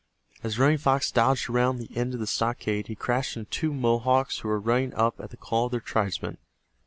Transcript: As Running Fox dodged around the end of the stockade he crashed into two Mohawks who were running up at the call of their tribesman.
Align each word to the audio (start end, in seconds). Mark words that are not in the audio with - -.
As 0.41 0.57
Running 0.57 0.79
Fox 0.79 1.11
dodged 1.11 1.47
around 1.47 1.77
the 1.77 1.95
end 1.95 2.15
of 2.15 2.19
the 2.19 2.25
stockade 2.25 2.87
he 2.87 2.95
crashed 2.95 3.37
into 3.37 3.51
two 3.51 3.71
Mohawks 3.71 4.39
who 4.39 4.47
were 4.47 4.59
running 4.59 4.95
up 4.95 5.19
at 5.19 5.29
the 5.29 5.37
call 5.37 5.65
of 5.67 5.71
their 5.73 5.79
tribesman. 5.79 6.39